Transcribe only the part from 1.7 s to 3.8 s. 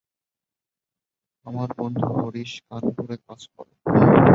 বন্ধু হরিশ কানপুরে কাজ করে।